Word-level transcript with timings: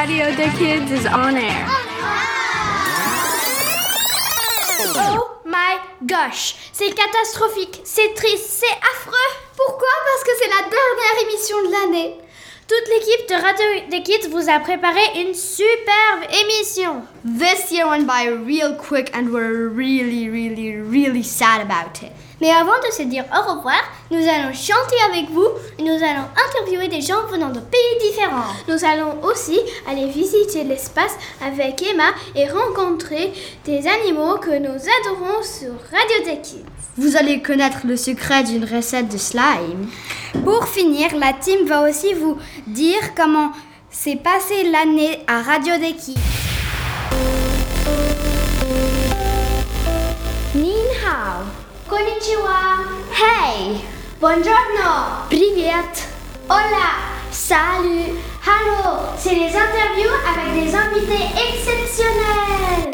Radio 0.00 0.34
the 0.34 0.48
Kids 0.56 0.90
is 0.92 1.04
on 1.04 1.36
air. 1.36 1.66
Oh 4.96 5.42
my 5.44 5.76
gosh, 6.06 6.54
c'est 6.72 6.94
catastrophique, 6.94 7.82
c'est 7.84 8.14
triste, 8.14 8.46
c'est 8.48 8.78
affreux. 8.94 9.30
Pourquoi? 9.54 9.88
Parce 10.06 10.24
que 10.24 10.30
c'est 10.40 10.48
la 10.48 10.62
dernière 10.70 11.28
émission 11.28 11.56
de 11.66 11.70
l'année. 11.72 12.14
Toute 12.66 12.88
l'équipe 12.88 13.28
de 13.28 13.34
Radio 13.34 13.66
The 13.90 14.02
Kids 14.02 14.28
vous 14.30 14.48
a 14.48 14.58
préparé 14.60 15.02
une 15.16 15.34
superbe 15.34 16.24
émission. 16.44 17.02
This 17.22 17.70
year 17.70 17.86
went 17.86 18.06
by 18.06 18.26
real 18.26 18.76
quick 18.78 19.14
and 19.14 19.28
we're 19.30 19.68
really, 19.68 20.30
really, 20.30 20.80
really 20.80 21.22
sad 21.22 21.60
about 21.60 22.02
it. 22.02 22.12
Mais 22.40 22.50
avant 22.50 22.78
de 22.86 22.92
se 22.92 23.02
dire 23.02 23.24
au 23.32 23.52
revoir, 23.54 23.80
nous 24.10 24.18
allons 24.18 24.52
chanter 24.52 24.96
avec 25.10 25.30
vous 25.30 25.46
et 25.78 25.82
nous 25.82 26.02
allons 26.02 26.26
interviewer 26.48 26.88
des 26.88 27.00
gens 27.00 27.26
venant 27.30 27.50
de 27.50 27.60
pays 27.60 28.10
différents. 28.10 28.52
Nous 28.68 28.84
allons 28.84 29.22
aussi 29.24 29.58
aller 29.88 30.06
visiter 30.06 30.64
l'espace 30.64 31.16
avec 31.44 31.82
Emma 31.82 32.10
et 32.34 32.48
rencontrer 32.48 33.32
des 33.64 33.86
animaux 33.86 34.38
que 34.38 34.58
nous 34.58 34.68
adorons 34.68 35.42
sur 35.42 35.72
Radio 35.90 36.34
Kids. 36.42 36.64
Vous 36.96 37.16
allez 37.16 37.40
connaître 37.40 37.86
le 37.86 37.96
secret 37.96 38.42
d'une 38.42 38.64
recette 38.64 39.08
de 39.08 39.18
slime. 39.18 39.88
Pour 40.44 40.66
finir, 40.66 41.14
la 41.16 41.32
team 41.32 41.66
va 41.66 41.88
aussi 41.88 42.14
vous 42.14 42.36
dire 42.66 43.14
comment 43.16 43.52
s'est 43.90 44.16
passée 44.16 44.70
l'année 44.70 45.20
à 45.26 45.42
Radio 45.42 45.74
Kids. 45.78 46.49
Konnichiwa. 51.89 52.77
Hey! 53.11 53.81
Buongiorno. 54.19 55.27
Привет! 55.29 56.07
Hola. 56.49 56.89
Salut! 57.31 58.17
Hello. 58.43 58.99
C'est 59.17 59.35
les 59.35 59.53
interviews 59.55 60.15
avec 60.27 60.53
des 60.53 60.75
invités 60.75 61.25
exceptionnels. 61.35 62.91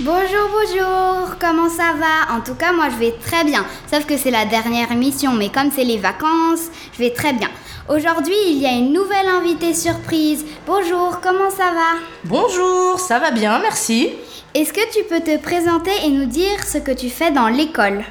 Bonjour, 0.00 0.48
bonjour! 0.52 1.36
Comment 1.40 1.68
ça 1.68 1.92
va? 1.98 2.36
En 2.36 2.40
tout 2.40 2.54
cas, 2.54 2.72
moi 2.72 2.88
je 2.90 2.96
vais 2.96 3.14
très 3.24 3.44
bien. 3.44 3.64
Sauf 3.90 4.06
que 4.06 4.16
c'est 4.16 4.30
la 4.30 4.44
dernière 4.44 4.92
émission, 4.92 5.32
mais 5.32 5.50
comme 5.50 5.70
c'est 5.74 5.84
les 5.84 5.98
vacances, 5.98 6.68
je 6.92 6.98
vais 6.98 7.12
très 7.12 7.32
bien. 7.32 7.48
Aujourd'hui, 7.88 8.36
il 8.46 8.58
y 8.58 8.66
a 8.66 8.72
une 8.72 8.92
nouvelle 8.92 9.26
invitée 9.26 9.74
surprise. 9.74 10.44
Bonjour, 10.66 11.20
comment 11.22 11.50
ça 11.50 11.72
va? 11.72 11.98
Bonjour, 12.24 13.00
ça 13.00 13.18
va 13.18 13.30
bien, 13.30 13.58
merci. 13.60 14.10
Est-ce 14.55 14.71
que 14.71 14.93
tu 14.93 15.03
peux 15.05 15.19
te 15.19 15.35
présenter 15.41 15.89
et 16.05 16.09
nous 16.09 16.27
dire 16.27 16.63
ce 16.63 16.77
que 16.77 16.91
tu 16.91 17.09
fais 17.09 17.31
dans 17.31 17.47
l'école? 17.47 18.03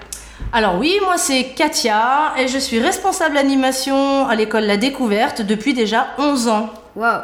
Alors 0.52 0.76
oui, 0.76 0.98
moi 1.04 1.16
c'est 1.16 1.54
Katia 1.54 2.34
et 2.36 2.48
je 2.48 2.58
suis 2.58 2.80
responsable 2.80 3.36
animation 3.36 4.26
à 4.26 4.34
l'école 4.34 4.64
La 4.64 4.76
Découverte 4.76 5.42
depuis 5.42 5.72
déjà 5.72 6.08
11 6.18 6.48
ans. 6.48 6.70
Wow! 6.96 7.20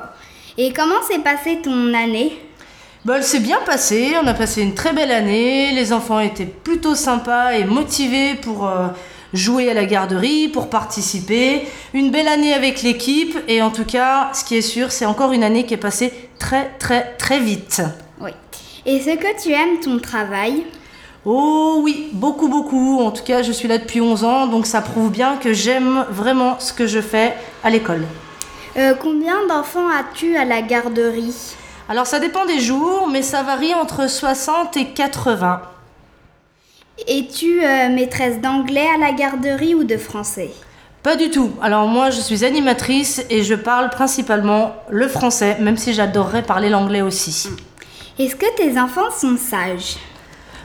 Et 0.56 0.72
comment 0.72 1.02
s'est 1.02 1.18
passée 1.18 1.58
ton 1.60 1.94
année? 1.94 2.38
Bon, 3.04 3.14
elle 3.14 3.24
s'est 3.24 3.40
bien 3.40 3.58
passée, 3.66 4.12
on 4.22 4.26
a 4.28 4.34
passé 4.34 4.62
une 4.62 4.74
très 4.74 4.92
belle 4.92 5.10
année, 5.10 5.72
les 5.72 5.92
enfants 5.92 6.20
étaient 6.20 6.46
plutôt 6.46 6.94
sympas 6.94 7.54
et 7.54 7.64
motivés 7.64 8.36
pour 8.36 8.68
euh, 8.68 8.86
jouer 9.32 9.68
à 9.68 9.74
la 9.74 9.84
garderie, 9.84 10.46
pour 10.46 10.70
participer. 10.70 11.66
Une 11.92 12.12
belle 12.12 12.28
année 12.28 12.54
avec 12.54 12.82
l'équipe 12.82 13.36
et 13.48 13.62
en 13.62 13.70
tout 13.72 13.84
cas, 13.84 14.30
ce 14.32 14.44
qui 14.44 14.56
est 14.56 14.62
sûr, 14.62 14.92
c'est 14.92 15.06
encore 15.06 15.32
une 15.32 15.42
année 15.42 15.66
qui 15.66 15.74
est 15.74 15.76
passée 15.76 16.12
très 16.38 16.70
très 16.78 17.16
très 17.16 17.40
vite. 17.40 17.82
Oui. 18.20 18.30
Est-ce 18.88 19.18
que 19.18 19.42
tu 19.42 19.52
aimes 19.52 19.80
ton 19.84 19.98
travail? 19.98 20.64
Oh 21.26 21.80
oui, 21.82 22.08
beaucoup 22.14 22.48
beaucoup. 22.48 23.00
En 23.02 23.10
tout 23.10 23.22
cas, 23.22 23.42
je 23.42 23.52
suis 23.52 23.68
là 23.68 23.76
depuis 23.76 24.00
11 24.00 24.24
ans, 24.24 24.46
donc 24.46 24.64
ça 24.64 24.80
prouve 24.80 25.10
bien 25.10 25.36
que 25.36 25.52
j'aime 25.52 26.06
vraiment 26.08 26.58
ce 26.58 26.72
que 26.72 26.86
je 26.86 27.02
fais 27.02 27.34
à 27.62 27.68
l'école. 27.68 28.04
Euh, 28.78 28.94
combien 28.98 29.46
d'enfants 29.46 29.90
as-tu 29.90 30.38
à 30.38 30.46
la 30.46 30.62
garderie? 30.62 31.34
Alors 31.90 32.06
ça 32.06 32.18
dépend 32.18 32.46
des 32.46 32.60
jours, 32.60 33.08
mais 33.12 33.20
ça 33.20 33.42
varie 33.42 33.74
entre 33.74 34.08
60 34.08 34.78
et 34.78 34.86
80. 34.86 35.60
Es-tu 37.06 37.62
euh, 37.62 37.90
maîtresse 37.90 38.40
d'anglais 38.40 38.88
à 38.94 38.96
la 38.96 39.12
garderie 39.12 39.74
ou 39.74 39.84
de 39.84 39.98
français? 39.98 40.50
Pas 41.02 41.16
du 41.16 41.28
tout. 41.28 41.50
Alors 41.60 41.88
moi, 41.88 42.08
je 42.08 42.22
suis 42.22 42.42
animatrice 42.42 43.22
et 43.28 43.42
je 43.42 43.54
parle 43.54 43.90
principalement 43.90 44.72
le 44.88 45.08
français, 45.08 45.58
même 45.60 45.76
si 45.76 45.92
j'adorerais 45.92 46.42
parler 46.42 46.70
l'anglais 46.70 47.02
aussi. 47.02 47.50
Est-ce 48.18 48.34
que 48.34 48.52
tes 48.56 48.78
enfants 48.78 49.10
sont 49.16 49.36
sages? 49.36 49.96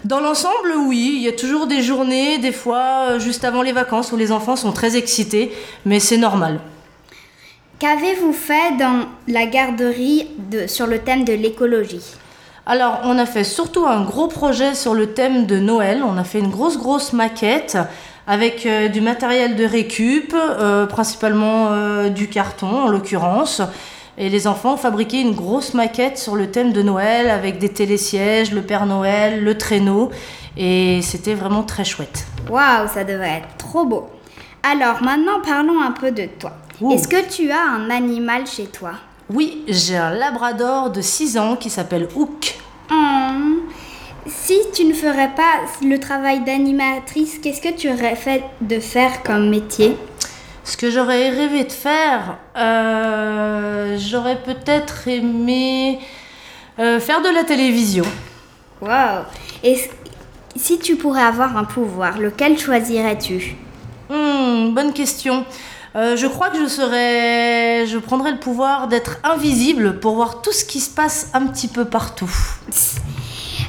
Dans 0.03 0.19
l'ensemble, 0.19 0.73
oui, 0.87 1.13
il 1.17 1.21
y 1.21 1.27
a 1.27 1.31
toujours 1.33 1.67
des 1.67 1.81
journées, 1.81 2.37
des 2.39 2.51
fois 2.51 3.05
euh, 3.09 3.19
juste 3.19 3.45
avant 3.45 3.61
les 3.61 3.71
vacances, 3.71 4.11
où 4.11 4.17
les 4.17 4.31
enfants 4.31 4.55
sont 4.55 4.71
très 4.71 4.97
excités, 4.97 5.51
mais 5.85 5.99
c'est 5.99 6.17
normal. 6.17 6.59
Qu'avez-vous 7.79 8.33
fait 8.33 8.75
dans 8.79 9.05
la 9.27 9.45
garderie 9.45 10.27
de- 10.51 10.67
sur 10.67 10.87
le 10.87 10.99
thème 10.99 11.23
de 11.25 11.33
l'écologie? 11.33 12.03
Alors, 12.65 13.01
on 13.03 13.17
a 13.17 13.25
fait 13.25 13.43
surtout 13.43 13.85
un 13.85 14.01
gros 14.03 14.27
projet 14.27 14.73
sur 14.73 14.93
le 14.93 15.13
thème 15.13 15.45
de 15.45 15.59
Noël. 15.59 16.01
On 16.05 16.17
a 16.17 16.23
fait 16.23 16.39
une 16.39 16.49
grosse, 16.49 16.77
grosse 16.77 17.13
maquette 17.13 17.77
avec 18.25 18.65
euh, 18.65 18.87
du 18.87 19.01
matériel 19.01 19.55
de 19.57 19.65
récup, 19.65 20.33
euh, 20.33 20.85
principalement 20.85 21.67
euh, 21.71 22.09
du 22.09 22.29
carton 22.29 22.83
en 22.83 22.87
l'occurrence. 22.87 23.61
Et 24.17 24.29
les 24.29 24.45
enfants 24.47 24.73
ont 24.73 24.77
fabriqué 24.77 25.21
une 25.21 25.33
grosse 25.33 25.73
maquette 25.73 26.17
sur 26.19 26.35
le 26.35 26.51
thème 26.51 26.71
de 26.71 26.81
Noël 26.83 27.29
avec 27.29 27.57
des 27.57 27.69
télésièges, 27.69 28.51
le 28.51 28.61
Père 28.61 28.85
Noël, 28.85 29.43
le 29.43 29.57
traîneau. 29.57 30.11
Et 30.55 31.01
c'était 31.01 31.33
vraiment 31.33 31.63
très 31.63 31.83
chouette. 31.83 32.25
Waouh, 32.49 32.87
ça 32.93 33.03
devrait 33.03 33.39
être 33.39 33.57
trop 33.57 33.85
beau. 33.85 34.07
Alors 34.61 35.01
maintenant 35.01 35.41
parlons 35.43 35.81
un 35.81 35.91
peu 35.91 36.11
de 36.11 36.25
toi. 36.39 36.53
Est-ce 36.91 37.07
que 37.07 37.27
tu 37.29 37.51
as 37.51 37.61
un 37.61 37.89
animal 37.89 38.45
chez 38.45 38.65
toi? 38.65 38.91
Oui, 39.33 39.63
j'ai 39.67 39.97
un 39.97 40.11
labrador 40.11 40.91
de 40.91 41.01
6 41.01 41.37
ans 41.37 41.55
qui 41.55 41.69
s'appelle 41.69 42.07
Hook. 42.15 42.55
Hum, 42.91 43.61
Si 44.27 44.57
tu 44.73 44.85
ne 44.85 44.93
ferais 44.93 45.31
pas 45.35 45.65
le 45.85 45.99
travail 45.99 46.41
d'animatrice, 46.43 47.39
qu'est-ce 47.39 47.61
que 47.61 47.73
tu 47.75 47.89
aurais 47.89 48.15
fait 48.15 48.43
de 48.61 48.79
faire 48.79 49.23
comme 49.23 49.49
métier? 49.49 49.97
Ce 50.63 50.77
que 50.77 50.89
j'aurais 50.89 51.29
rêvé 51.29 51.65
de 51.65 51.71
faire, 51.71 52.37
euh, 52.55 53.97
j'aurais 53.99 54.41
peut-être 54.41 55.07
aimé 55.07 55.99
euh, 56.79 56.99
faire 56.99 57.21
de 57.21 57.27
la 57.27 57.43
télévision. 57.43 58.05
Waouh 58.81 59.23
Et 59.63 59.77
si 60.55 60.79
tu 60.79 60.95
pourrais 60.95 61.23
avoir 61.23 61.57
un 61.57 61.65
pouvoir, 61.65 62.17
lequel 62.17 62.57
choisirais-tu? 62.57 63.55
Hmm, 64.09 64.73
bonne 64.73 64.93
question. 64.93 65.45
Euh, 65.95 66.15
je 66.15 66.27
crois 66.27 66.49
que 66.49 66.57
je 66.57 66.67
serais, 66.67 67.85
je 67.85 67.97
prendrais 67.97 68.31
le 68.31 68.39
pouvoir 68.39 68.87
d'être 68.87 69.17
invisible 69.23 69.99
pour 69.99 70.15
voir 70.15 70.41
tout 70.41 70.53
ce 70.53 70.63
qui 70.63 70.79
se 70.79 70.89
passe 70.89 71.29
un 71.33 71.45
petit 71.47 71.67
peu 71.67 71.85
partout. 71.85 72.31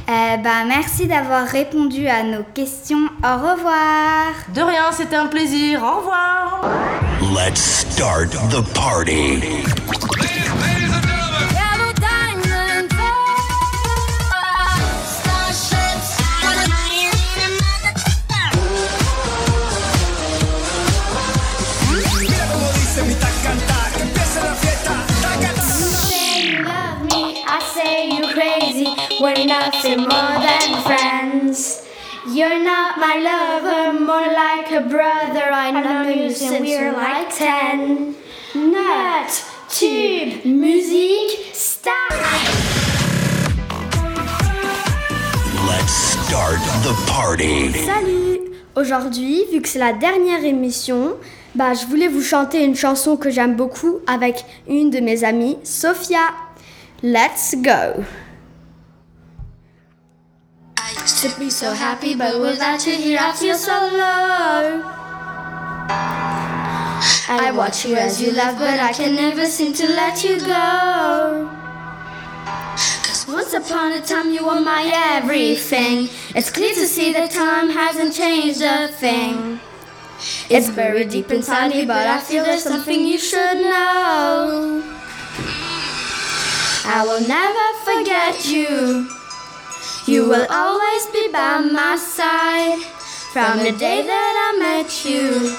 Euh, 0.06 0.37
bah, 0.37 0.65
merci 0.66 1.06
d'avoir 1.06 1.47
répondu 1.47 2.06
à 2.09 2.22
nos 2.22 2.42
questions. 2.42 3.09
Au 3.22 3.37
revoir. 3.37 4.34
De 4.54 4.60
rien, 4.60 4.92
c'était 4.92 5.16
un 5.16 5.28
plaisir. 5.28 5.82
Au 5.82 6.00
revoir. 6.00 6.60
Let's 7.22 7.87
start 7.88 8.32
the 8.50 8.62
party. 8.75 9.41
We're 29.44 29.60
nothing 29.60 29.99
more 29.99 30.38
than 30.41 30.82
friends. 30.84 31.83
You're 32.27 32.65
not 32.65 32.97
my 32.97 33.16
lover, 33.21 34.01
more 34.01 34.33
like 34.33 34.72
a 34.72 34.80
brother. 34.89 35.53
I 35.53 35.71
know 35.71 36.09
you 36.09 36.30
since 36.30 36.60
we're 36.60 36.92
like 36.92 37.28
ten. 37.28 38.15
Nut, 38.54 39.45
tube, 39.69 40.47
musique, 40.47 41.51
start. 41.53 42.15
Let's 45.69 45.92
start 45.92 46.60
the 46.83 46.95
party. 47.07 47.72
Salut 47.84 48.51
Aujourd'hui, 48.77 49.45
vu 49.53 49.60
que 49.60 49.69
c'est 49.69 49.78
la 49.78 49.92
dernière 49.92 50.42
émission, 50.42 51.16
bah, 51.54 51.74
je 51.74 51.84
voulais 51.84 52.09
vous 52.09 52.22
chanter 52.22 52.65
une 52.65 52.77
chanson 52.77 53.19
que 53.19 53.28
j'aime 53.28 53.57
beaucoup 53.57 53.98
avec 54.07 54.47
une 54.66 54.89
de 54.89 55.01
mes 55.01 55.22
amies, 55.22 55.59
Sophia. 55.65 56.30
Let's 57.03 57.54
go 57.57 58.04
I 60.86 60.91
used 61.01 61.22
to 61.22 61.39
be 61.39 61.48
so 61.48 61.72
happy, 61.72 62.15
but 62.15 62.39
without 62.39 62.86
you 62.86 62.92
here, 62.92 63.19
I 63.19 63.33
feel 63.33 63.57
so 63.57 63.72
low. 63.72 64.83
I 67.27 67.51
watch 67.57 67.86
you 67.86 67.95
as 67.97 68.21
you 68.21 68.33
laugh, 68.33 68.59
but 68.59 68.78
I 68.78 68.92
can 68.92 69.15
never 69.15 69.47
seem 69.47 69.72
to 69.72 69.86
let 69.86 70.22
you 70.22 70.39
go. 70.41 71.48
Cause 73.03 73.25
once 73.27 73.54
upon 73.54 73.92
a 73.92 74.03
time, 74.03 74.31
you 74.31 74.45
were 74.45 74.60
my 74.60 74.92
everything. 74.92 76.10
It's 76.34 76.51
clear 76.51 76.75
to 76.75 76.86
see 76.86 77.15
that 77.15 77.31
time 77.31 77.71
hasn't 77.71 78.13
changed 78.13 78.60
a 78.60 78.89
thing. 78.89 79.60
It's 80.51 80.69
buried 80.69 81.09
deep 81.09 81.31
inside 81.31 81.71
me, 81.71 81.86
but 81.86 82.07
I 82.07 82.21
feel 82.21 82.45
there's 82.45 82.63
something 82.63 83.07
you 83.07 83.19
should 83.19 83.57
know. 83.57 84.84
I 86.84 87.03
will 87.07 87.27
never 87.27 87.66
forget 87.89 88.45
you. 88.45 89.23
You 90.06 90.28
will 90.28 90.47
always 90.51 91.06
be 91.06 91.28
by 91.33 91.60
my 91.60 91.97
side. 91.97 92.78
From 93.33 93.65
the 93.65 93.72
day 93.72 94.04
that 94.04 94.34
I 94.36 94.59
met 94.60 95.03
you, 95.03 95.56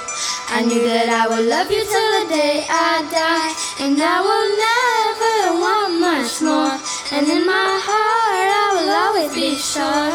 I 0.54 0.62
knew 0.62 0.86
that 0.86 1.10
I 1.10 1.26
would 1.28 1.50
love 1.50 1.72
you 1.72 1.82
till 1.82 2.10
the 2.22 2.30
day 2.30 2.62
I 2.70 3.02
die. 3.10 3.50
And 3.82 3.98
I 3.98 4.22
will 4.22 4.50
never 4.70 5.36
want 5.66 6.00
much 6.00 6.46
more. 6.46 6.78
And 7.12 7.26
in 7.26 7.42
my 7.42 7.74
heart, 7.90 8.50
I 8.54 8.68
will 8.78 8.92
always 8.94 9.34
be 9.34 9.56
sure. 9.58 10.14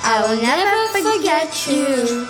I 0.00 0.24
will 0.24 0.40
never 0.40 0.88
forget 0.96 1.52
you. 1.68 2.24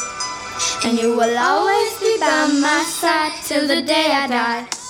And 0.82 0.98
you 0.98 1.14
will 1.14 1.38
always 1.38 1.94
be 2.00 2.18
by 2.18 2.50
my 2.60 2.82
side 2.82 3.38
till 3.44 3.68
the 3.68 3.80
day 3.80 4.10
I 4.10 4.26
die. 4.26 4.81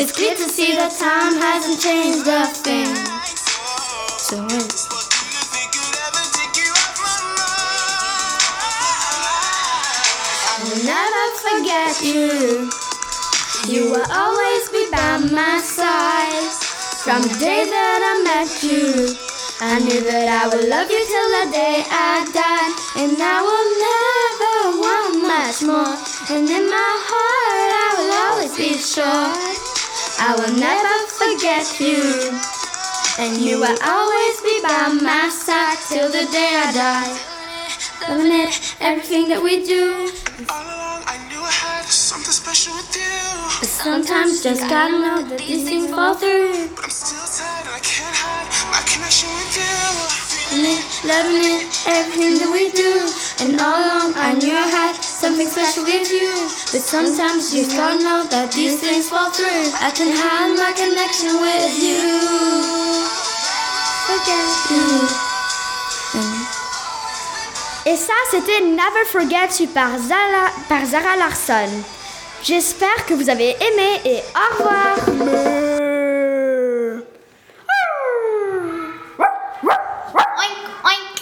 It's 0.00 0.12
clear 0.12 0.30
to 0.30 0.46
see 0.46 0.78
that 0.78 0.94
time 0.94 1.34
hasn't 1.42 1.82
changed 1.82 2.22
a 2.30 2.46
thing. 2.46 2.86
So 4.14 4.38
wait. 4.46 4.70
what 4.94 5.10
you 5.10 5.42
think 5.50 5.74
could 5.74 5.98
ever 6.06 6.22
take 6.38 6.54
you 6.54 6.70
off 6.70 7.02
my 7.02 7.18
mind? 7.34 8.38
I 10.46 10.62
will 10.62 10.86
never 10.86 11.24
forget 11.42 11.98
you. 12.06 12.70
You 13.66 13.90
will 13.90 14.06
always 14.06 14.70
be 14.70 14.86
by 14.94 15.18
my 15.34 15.58
side. 15.66 16.46
From 17.02 17.26
the 17.26 17.34
day 17.42 17.66
that 17.66 17.98
I 17.98 18.22
met 18.22 18.54
you, 18.62 19.18
I 19.58 19.82
knew 19.82 19.98
that 19.98 20.30
I 20.30 20.46
would 20.46 20.70
love 20.70 20.86
you 20.86 21.02
till 21.10 21.28
the 21.42 21.50
day 21.50 21.82
I 21.90 22.22
die. 22.30 22.70
And 23.02 23.18
I 23.18 23.42
will 23.42 23.70
never 23.82 24.78
want 24.78 25.26
much 25.26 25.58
more. 25.66 25.90
And 26.30 26.46
in 26.46 26.70
my 26.70 26.92
heart, 27.02 27.70
I 27.82 27.90
will 27.98 28.14
always 28.14 28.54
be 28.54 28.78
sure. 28.78 29.67
I 30.20 30.34
will 30.34 30.54
never 30.58 30.96
forget 31.14 31.78
you. 31.78 32.34
And 33.22 33.38
you 33.38 33.60
will 33.60 33.78
always 33.86 34.40
be 34.42 34.60
by 34.62 34.90
my 35.00 35.28
side 35.30 35.78
till 35.88 36.10
the 36.10 36.26
day 36.32 36.58
I 36.58 36.72
die. 36.74 37.14
Loving 38.08 38.32
it, 38.32 38.74
everything 38.80 39.28
that 39.28 39.42
we 39.42 39.64
do. 39.64 40.10
All 40.50 40.62
along, 40.62 41.02
I 41.06 41.22
knew 41.30 41.38
I 41.38 41.50
had 41.50 41.84
something 41.86 42.34
special 42.34 42.74
with 42.74 42.90
you. 42.98 43.14
But 43.62 43.70
sometimes 43.70 44.42
just 44.42 44.62
gotta 44.68 44.98
know 44.98 45.22
that 45.22 45.38
these 45.38 45.62
things 45.62 45.90
fall 45.90 46.14
through. 46.14 46.74
But 46.74 46.84
I'm 46.84 46.90
still 46.90 47.22
tired 47.22 47.66
and 47.66 47.74
I 47.74 47.82
can't 47.86 48.14
hide 48.14 48.50
my 48.74 48.82
connection 48.90 49.30
with 49.38 49.54
you. 49.54 49.70
Loving 50.50 50.66
it, 50.66 50.82
loving 51.06 51.42
it, 51.46 51.62
everything 51.86 52.34
that 52.42 52.50
we 52.50 52.74
do. 52.74 53.06
And 53.38 53.60
all 53.60 53.78
along 53.78 54.18
I 54.18 54.34
knew 54.34 54.50
I 54.50 54.66
had 54.66 54.98
something 55.18 55.48
special 55.48 55.84
with 55.84 56.10
you. 56.10 56.30
But 56.70 56.82
sometimes 56.82 57.52
you 57.54 57.66
gotta 57.66 57.98
know 57.98 58.24
that 58.30 58.52
these 58.52 58.78
things 58.80 59.08
fall 59.08 59.30
through. 59.30 59.72
I 59.82 59.90
can 59.90 60.14
hide 60.14 60.54
my 60.54 60.72
connection 60.78 61.40
with 61.42 61.74
you. 61.82 62.06
Forget 64.06 64.48
you. 64.70 65.08
Et 67.86 67.96
ça, 67.96 68.12
c'était 68.30 68.60
Never 68.60 69.04
Forget 69.10 69.48
You 69.60 69.66
par 69.68 69.98
Zara, 69.98 70.50
par 70.68 70.84
Zara 70.84 71.16
Larson. 71.16 71.70
J'espère 72.42 73.06
que 73.06 73.14
vous 73.14 73.28
avez 73.30 73.50
aimé 73.50 74.00
et 74.04 74.18
au 74.36 74.56
revoir. 74.58 74.98
Oink, 80.38 80.58
oink. 80.84 81.14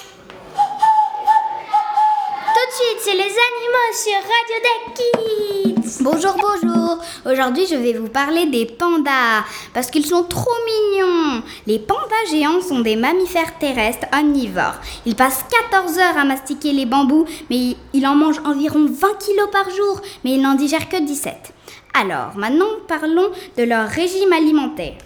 Tout 2.55 2.67
de 2.67 2.75
suite, 2.75 3.01
c'est 3.05 3.15
les 3.15 3.36
animaux 3.47 3.93
sur 3.93 4.15
Radio 4.15 4.57
Deck 4.67 4.95
Kids. 4.97 6.03
Bonjour, 6.03 6.35
bonjour. 6.35 6.99
Aujourd'hui, 7.25 7.67
je 7.71 7.77
vais 7.77 7.93
vous 7.93 8.09
parler 8.09 8.47
des 8.47 8.67
pandas 8.67 9.45
parce 9.73 9.91
qu'ils 9.91 10.07
sont 10.07 10.25
trop 10.25 10.51
mignons. 10.67 11.43
Les 11.67 11.79
pandas 11.79 12.31
géants 12.31 12.61
sont 12.61 12.81
des 12.81 12.97
mammifères 12.97 13.59
terrestres 13.59 14.07
omnivores. 14.13 14.81
Ils 15.05 15.15
passent 15.15 15.45
14 15.71 15.99
heures 15.99 16.19
à 16.19 16.25
mastiquer 16.25 16.73
les 16.73 16.87
bambous, 16.87 17.27
mais 17.51 17.77
ils 17.93 18.07
en 18.07 18.17
mangent 18.17 18.43
environ 18.45 18.87
20 18.87 19.19
kilos 19.19 19.51
par 19.53 19.71
jour, 19.71 20.01
mais 20.25 20.33
ils 20.33 20.43
n'en 20.43 20.55
digèrent 20.55 20.89
que 20.89 21.01
17. 21.01 21.53
Alors, 21.95 22.37
maintenant, 22.37 22.67
parlons 22.89 23.31
de 23.57 23.63
leur 23.63 23.89
régime 23.89 24.33
alimentaire. 24.33 24.99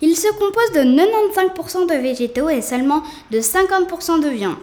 Il 0.00 0.16
se 0.16 0.28
compose 0.38 0.72
de 0.74 0.80
95% 0.80 1.86
de 1.86 2.00
végétaux 2.00 2.48
et 2.48 2.62
seulement 2.62 3.02
de 3.30 3.40
50% 3.40 4.20
de 4.22 4.28
viande. 4.28 4.56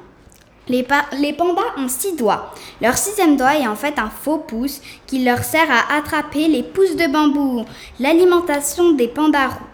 Les, 0.70 0.84
pa- 0.84 1.06
les 1.20 1.34
pandas 1.34 1.62
ont 1.78 1.90
six 1.90 2.16
doigts. 2.16 2.54
Leur 2.82 2.98
sixième 2.98 3.36
doigt 3.36 3.56
est 3.58 3.68
en 3.68 3.76
fait 3.76 4.00
un 4.00 4.10
faux 4.10 4.38
pouce 4.38 4.80
qui 5.06 5.24
leur 5.24 5.44
sert 5.44 5.68
à 5.70 5.98
attraper 5.98 6.48
les 6.48 6.64
pousses 6.64 6.96
de 6.96 7.12
bambou. 7.12 7.66
L'alimentation 8.00 8.94
des 8.94 9.10
pandas 9.10 9.48
roux. 9.48 9.66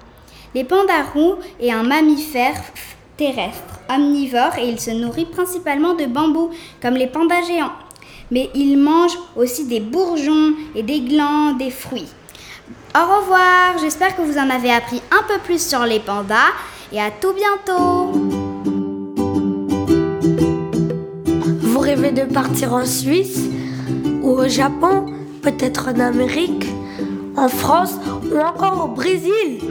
Les 0.56 0.63
pandas 0.63 1.03
roux 1.13 1.36
est 1.62 1.71
un 1.71 1.83
mammifère 1.83 2.59
terrestre, 3.18 3.80
omnivore 3.88 4.57
et 4.57 4.68
il 4.68 4.80
se 4.80 4.89
nourrit 4.91 5.25
principalement 5.25 5.94
de 5.94 6.06
bambou, 6.06 6.50
comme 6.81 6.95
les 6.95 7.07
pandas 7.07 7.44
géants. 7.44 7.74
Mais 8.31 8.50
il 8.56 8.77
mange 8.77 9.18
aussi 9.36 9.65
des 9.65 9.80
bourgeons 9.80 10.53
et 10.74 10.81
des 10.84 11.01
glands, 11.01 11.53
des 11.53 11.69
fruits. 11.72 12.08
Au 12.96 13.17
revoir, 13.19 13.77
j'espère 13.79 14.15
que 14.15 14.24
vous 14.24 14.38
en 14.39 14.50
avez 14.50 14.72
appris 14.72 15.01
un 15.12 15.22
peu 15.24 15.38
plus 15.43 15.63
sur 15.63 15.86
les 15.86 16.00
pandas 16.00 16.50
et 16.91 17.00
à 17.00 17.12
tout 17.12 17.34
bientôt. 17.34 18.18
Rêvez 21.89 22.12
de 22.12 22.31
partir 22.31 22.75
en 22.75 22.86
Suisse 22.86 23.50
ou 24.22 24.29
au 24.29 24.48
Japon, 24.48 25.08
peut-être 25.41 25.88
en 25.88 26.00
Amérique, 26.00 26.67
en 27.36 27.50
France 27.50 27.96
ou 28.31 28.38
encore 28.38 28.86
au 28.86 28.88
Brésil 28.89 29.62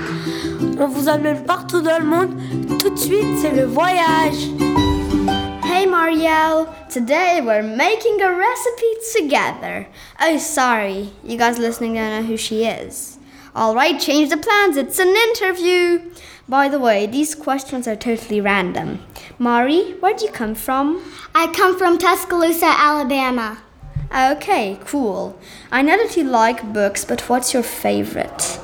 On 0.80 0.88
vous 0.88 1.08
emmène 1.08 1.44
partout 1.44 1.80
dans 1.80 2.00
le 2.00 2.04
monde. 2.04 2.30
Tout 2.80 2.90
de 2.90 2.98
suite, 2.98 3.38
c'est 3.40 3.54
le 3.54 3.66
voyage. 3.66 4.48
Hey 5.62 5.86
Marielle, 5.86 6.66
today 6.92 7.40
we're 7.40 7.62
making 7.62 8.20
a 8.20 8.30
recipe 8.30 8.98
together. 9.16 9.86
Oh, 10.20 10.38
sorry, 10.38 11.10
you 11.24 11.38
guys 11.38 11.60
listening 11.60 11.94
don't 11.94 12.10
know 12.10 12.28
who 12.28 12.36
she 12.36 12.64
is. 12.64 13.17
Alright, 13.58 13.98
change 13.98 14.30
the 14.30 14.36
plans, 14.36 14.76
it's 14.76 15.00
an 15.00 15.08
interview. 15.08 16.12
By 16.48 16.68
the 16.68 16.78
way, 16.78 17.06
these 17.06 17.34
questions 17.34 17.88
are 17.88 17.96
totally 17.96 18.40
random. 18.40 19.00
Mari, 19.36 19.94
where 19.98 20.14
do 20.14 20.26
you 20.26 20.30
come 20.30 20.54
from? 20.54 21.02
I 21.34 21.52
come 21.52 21.76
from 21.76 21.98
Tuscaloosa, 21.98 22.66
Alabama. 22.66 23.58
Okay, 24.16 24.78
cool. 24.84 25.36
I 25.72 25.82
know 25.82 25.96
that 25.96 26.16
you 26.16 26.22
like 26.22 26.72
books, 26.72 27.04
but 27.04 27.28
what's 27.28 27.52
your 27.52 27.64
favorite? 27.64 28.60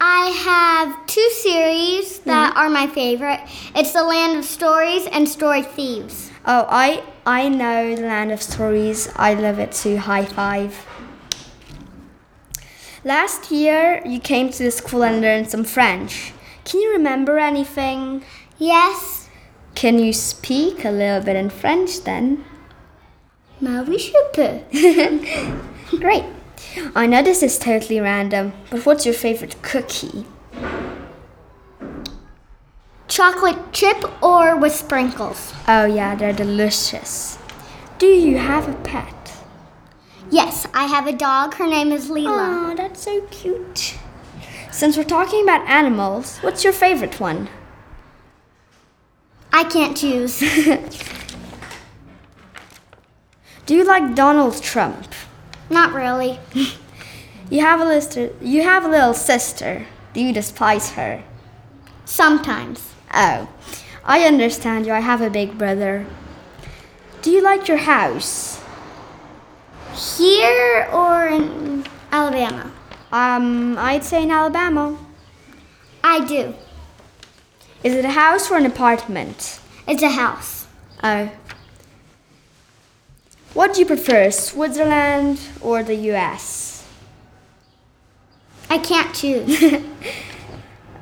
I 0.00 0.30
have 0.46 1.06
two 1.06 1.28
series 1.42 2.20
mm-hmm. 2.20 2.30
that 2.30 2.56
are 2.56 2.70
my 2.70 2.86
favorite. 2.86 3.40
It's 3.74 3.92
The 3.92 4.04
Land 4.04 4.38
of 4.38 4.46
Stories 4.46 5.06
and 5.08 5.28
Story 5.28 5.64
Thieves. 5.64 6.30
Oh, 6.46 6.64
I 6.70 7.04
I 7.26 7.50
know 7.50 7.94
the 7.94 8.06
Land 8.06 8.32
of 8.32 8.40
Stories. 8.40 9.12
I 9.16 9.34
love 9.34 9.58
it 9.58 9.72
too. 9.72 9.98
High 9.98 10.24
five. 10.24 10.86
Last 13.04 13.50
year, 13.50 14.02
you 14.04 14.20
came 14.20 14.50
to 14.50 14.62
the 14.62 14.70
school 14.70 15.02
and 15.02 15.20
learned 15.20 15.50
some 15.50 15.64
French. 15.64 16.32
Can 16.64 16.80
you 16.80 16.92
remember 16.92 17.38
anything? 17.38 18.22
Yes, 18.58 19.28
Can 19.74 19.98
you 19.98 20.12
speak 20.12 20.84
a 20.84 20.90
little 20.90 21.22
bit 21.22 21.36
in 21.36 21.48
French 21.48 22.02
then? 22.04 22.44
mais 23.60 23.86
oui, 23.86 23.98
je 23.98 24.12
peux. 24.34 24.60
Great. 26.00 26.24
I 26.94 27.06
know 27.06 27.22
this 27.22 27.42
is 27.42 27.58
totally 27.58 28.00
random, 28.00 28.52
but 28.70 28.84
what's 28.84 29.06
your 29.06 29.14
favorite 29.14 29.56
cookie? 29.62 30.26
Chocolate 33.08 33.72
chip 33.72 34.04
or 34.22 34.56
with 34.56 34.74
sprinkles? 34.74 35.52
Oh, 35.66 35.84
yeah, 35.86 36.14
they're 36.14 36.32
delicious. 36.34 37.38
Do 37.98 38.06
you 38.06 38.38
have 38.38 38.68
a 38.68 38.74
pet? 38.82 39.14
Yes, 40.30 40.66
I 40.72 40.86
have 40.86 41.06
a 41.06 41.12
dog. 41.12 41.54
Her 41.54 41.66
name 41.66 41.92
is 41.92 42.08
Leela. 42.08 42.70
Oh, 42.70 42.74
that's 42.76 43.02
so 43.02 43.20
cute. 43.30 43.96
Since 44.70 44.96
we're 44.96 45.04
talking 45.04 45.42
about 45.42 45.66
animals, 45.68 46.38
what's 46.38 46.62
your 46.62 46.72
favorite 46.72 47.18
one? 47.18 47.48
I 49.52 49.64
can't 49.64 49.96
choose. 49.96 50.38
Do 53.66 53.74
you 53.74 53.84
like 53.84 54.14
Donald 54.14 54.62
Trump? 54.62 55.08
Not 55.68 55.92
really. 55.92 56.38
You 57.50 57.62
have 57.62 57.80
a 57.80 57.84
lister, 57.84 58.30
you 58.40 58.62
have 58.62 58.84
a 58.84 58.88
little 58.88 59.12
sister. 59.12 59.84
Do 60.14 60.20
you 60.20 60.32
despise 60.32 60.92
her? 60.92 61.24
Sometimes. 62.04 62.94
Oh, 63.12 63.48
I 64.04 64.22
understand 64.24 64.86
you. 64.86 64.92
I 64.92 65.00
have 65.00 65.20
a 65.20 65.28
big 65.30 65.58
brother. 65.58 66.06
Do 67.22 67.32
you 67.32 67.42
like 67.42 67.66
your 67.66 67.78
house? 67.78 68.59
Here 69.94 70.88
or 70.92 71.26
in 71.26 71.84
Alabama? 72.10 72.70
Um, 73.12 73.76
I'd 73.78 74.04
say 74.04 74.22
in 74.22 74.30
Alabama. 74.30 74.96
I 76.02 76.24
do. 76.24 76.54
Is 77.82 77.94
it 77.94 78.04
a 78.04 78.10
house 78.10 78.50
or 78.50 78.56
an 78.56 78.66
apartment? 78.66 79.60
It's 79.86 80.02
a 80.02 80.10
house. 80.10 80.66
Oh. 81.02 81.30
What 83.54 83.74
do 83.74 83.80
you 83.80 83.86
prefer, 83.86 84.30
Switzerland 84.30 85.40
or 85.60 85.82
the 85.82 85.96
US? 86.12 86.86
I 88.68 88.78
can't 88.78 89.14
choose. 89.14 89.82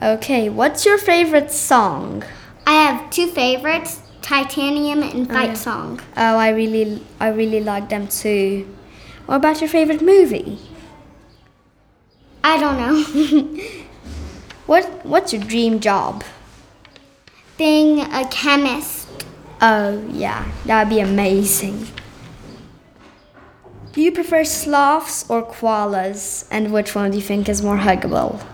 Okay, 0.00 0.48
what's 0.48 0.86
your 0.86 0.96
favorite 0.96 1.50
song? 1.50 2.22
I 2.64 2.74
have 2.74 3.10
two 3.10 3.26
favorites 3.26 4.00
Titanium 4.22 5.02
and 5.02 5.26
Fight 5.26 5.56
Song. 5.56 6.00
Oh, 6.16 6.36
I 6.36 6.50
really 6.50 7.02
I 7.18 7.28
really 7.28 7.64
like 7.64 7.88
them 7.88 8.06
too. 8.06 8.68
What 9.28 9.36
about 9.36 9.60
your 9.60 9.68
favorite 9.68 10.00
movie? 10.00 10.58
I 12.42 12.58
don't 12.58 12.78
know. 12.78 13.62
What 14.66 15.04
what's 15.04 15.32
your 15.34 15.42
dream 15.42 15.80
job? 15.80 16.24
Being 17.58 18.00
a 18.00 18.26
chemist. 18.28 19.08
Oh, 19.60 20.02
yeah, 20.12 20.44
that'd 20.64 20.88
be 20.90 21.00
amazing. 21.00 21.86
Do 23.92 24.00
you 24.02 24.12
prefer 24.12 24.44
sloths 24.44 25.28
or 25.30 25.42
koalas? 25.42 26.46
And 26.50 26.72
which 26.72 26.94
one 26.94 27.10
do 27.10 27.16
you 27.16 27.22
think 27.22 27.48
is 27.48 27.62
more 27.62 27.78
huggable? 27.78 28.44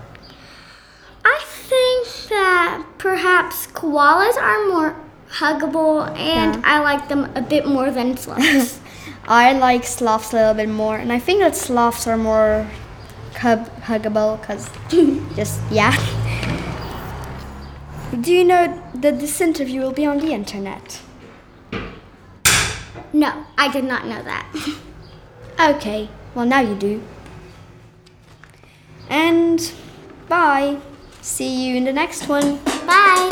I 1.25 1.39
think 1.45 2.07
that 2.29 2.85
perhaps 2.97 3.67
koalas 3.67 4.35
are 4.37 4.67
more 4.67 4.95
huggable 5.29 6.07
and 6.17 6.55
Yeah. 6.55 6.61
I 6.63 6.79
like 6.79 7.07
them 7.09 7.29
a 7.35 7.41
bit 7.41 7.65
more 7.67 7.91
than 7.91 8.15
sloths. 8.17 8.79
I 9.27 9.53
like 9.53 9.83
sloths 9.85 10.33
a 10.33 10.35
little 10.37 10.53
bit 10.53 10.69
more, 10.69 10.97
and 10.97 11.11
I 11.11 11.19
think 11.19 11.39
that 11.39 11.55
sloths 11.55 12.05
are 12.07 12.17
more 12.17 12.67
hug- 13.37 13.69
huggable 13.81 14.39
because 14.39 14.69
just, 15.35 15.59
yeah. 15.71 15.91
Do 18.21 18.31
you 18.31 18.43
know 18.43 18.81
that 18.93 19.19
this 19.19 19.41
interview 19.41 19.81
will 19.81 19.91
be 19.93 20.05
on 20.05 20.19
the 20.19 20.31
internet? 20.31 21.01
no, 23.13 23.45
I 23.57 23.71
did 23.71 23.83
not 23.85 24.05
know 24.07 24.21
that. 24.23 24.45
Okay, 25.57 26.09
well, 26.35 26.45
now 26.45 26.59
you 26.59 26.75
do. 26.75 27.01
And 29.09 29.71
bye. 30.27 30.79
See 31.21 31.65
you 31.69 31.77
in 31.77 31.85
the 31.85 31.93
next 31.93 32.27
one. 32.27 32.57
Bye. 32.85 33.31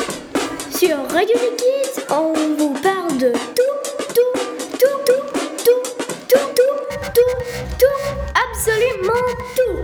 Sur 0.69 1.03
Radio 1.07 1.35
Kids, 1.57 1.99
on 2.09 2.55
vous 2.55 2.73
parle 2.81 3.17
de 3.17 3.33
tout, 3.33 3.82
tout, 7.13 7.55
tout, 7.79 8.15
absolument 8.49 9.13
tout. 9.55 9.77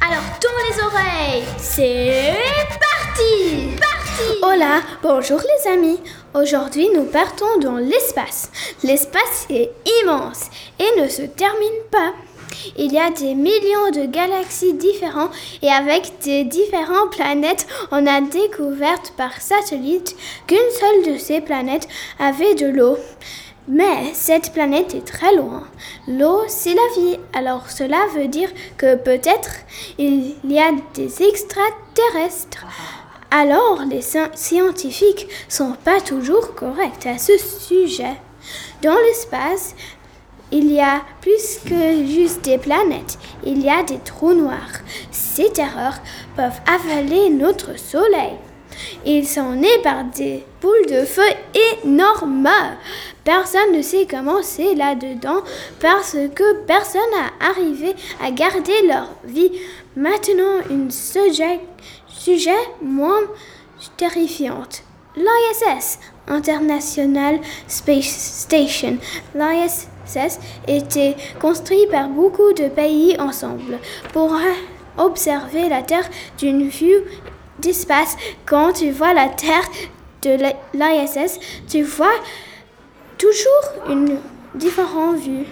Alors 0.00 0.24
tourne 0.40 0.54
les 0.70 0.82
oreilles, 0.82 1.44
c'est 1.58 2.34
parti, 2.80 3.76
parti. 3.78 4.38
Hola, 4.42 4.80
bonjour 5.02 5.40
les 5.40 5.70
amis. 5.70 6.00
Aujourd'hui, 6.34 6.88
nous 6.94 7.04
partons 7.04 7.58
dans 7.60 7.76
l'espace. 7.76 8.50
L'espace 8.82 9.46
est 9.50 9.70
immense 10.02 10.46
et 10.78 11.00
ne 11.00 11.08
se 11.08 11.22
termine 11.22 11.82
pas. 11.90 12.14
Il 12.76 12.92
y 12.92 12.98
a 12.98 13.10
des 13.10 13.34
millions 13.34 13.90
de 13.92 14.06
galaxies 14.06 14.74
différentes 14.74 15.32
et 15.62 15.70
avec 15.70 16.18
des 16.24 16.44
différentes 16.44 17.12
planètes, 17.12 17.66
on 17.90 18.06
a 18.06 18.20
découvert 18.20 19.00
par 19.16 19.40
satellite 19.40 20.16
qu'une 20.46 20.58
seule 20.80 21.12
de 21.12 21.18
ces 21.18 21.40
planètes 21.40 21.88
avait 22.18 22.54
de 22.54 22.66
l'eau. 22.66 22.98
Mais 23.68 24.12
cette 24.14 24.52
planète 24.52 24.94
est 24.94 25.06
très 25.06 25.34
loin. 25.34 25.64
L'eau, 26.06 26.42
c'est 26.46 26.74
la 26.74 27.00
vie. 27.00 27.18
Alors 27.32 27.68
cela 27.68 27.98
veut 28.14 28.28
dire 28.28 28.48
que 28.76 28.94
peut-être 28.94 29.50
il 29.98 30.34
y 30.44 30.58
a 30.58 30.70
des 30.94 31.22
extraterrestres. 31.22 32.64
Alors 33.30 33.82
les 33.90 34.02
sci- 34.02 34.30
scientifiques 34.34 35.26
sont 35.48 35.72
pas 35.84 36.00
toujours 36.00 36.54
corrects 36.54 37.06
à 37.06 37.18
ce 37.18 37.36
sujet. 37.38 38.14
Dans 38.82 38.96
l'espace, 39.08 39.74
il 40.52 40.70
y 40.72 40.80
a 40.80 41.02
plus 41.20 41.58
que 41.68 42.06
juste 42.06 42.42
des 42.42 42.58
planètes. 42.58 43.18
Il 43.44 43.60
y 43.64 43.68
a 43.68 43.82
des 43.82 43.98
trous 43.98 44.32
noirs. 44.34 44.78
Ces 45.10 45.50
terreurs 45.50 45.98
peuvent 46.36 46.60
avaler 46.72 47.30
notre 47.30 47.76
soleil. 47.76 48.36
Ils 49.04 49.26
sont 49.26 49.52
nés 49.52 49.78
par 49.82 50.04
des 50.04 50.44
boules 50.60 50.86
de 50.88 51.04
feu 51.04 51.22
énormes. 51.84 52.48
Personne 53.24 53.72
ne 53.76 53.82
sait 53.82 54.06
comment 54.08 54.42
c'est 54.42 54.74
là-dedans 54.74 55.42
parce 55.80 56.16
que 56.34 56.64
personne 56.66 57.00
n'a 57.12 57.48
arrivé 57.48 57.94
à 58.22 58.30
garder 58.30 58.86
leur 58.86 59.08
vie. 59.24 59.52
Maintenant, 59.96 60.60
une 60.70 60.90
sujet, 60.90 61.60
sujet 62.08 62.50
moins 62.82 63.22
terrifiante. 63.96 64.82
L'ISS, 65.16 65.98
International 66.28 67.40
Space 67.66 68.44
Station. 68.44 68.98
L'ISS 69.34 70.38
était 70.68 71.16
construit 71.40 71.86
par 71.90 72.08
beaucoup 72.08 72.52
de 72.52 72.68
pays 72.68 73.16
ensemble 73.18 73.78
pour 74.12 74.36
observer 74.98 75.68
la 75.68 75.82
Terre 75.82 76.08
d'une 76.38 76.68
vue 76.68 77.02
d'espace. 77.60 78.16
Quand 78.44 78.72
tu 78.72 78.90
vois 78.90 79.14
la 79.14 79.28
Terre 79.28 79.68
de 80.22 80.36
l'ISS, 80.74 81.38
tu 81.68 81.82
vois 81.82 82.14
toujours 83.18 83.90
une 83.90 84.18
différente 84.54 85.16
vue. 85.18 85.46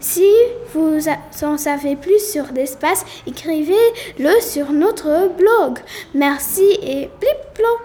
Si 0.00 0.30
vous 0.74 1.00
en 1.42 1.56
savez 1.56 1.96
plus 1.96 2.20
sur 2.20 2.44
l'espace, 2.54 3.04
écrivez-le 3.26 4.40
sur 4.40 4.70
notre 4.72 5.28
blog. 5.28 5.78
Merci 6.14 6.78
et 6.82 7.08
blip 7.20 7.38
plop 7.54 7.80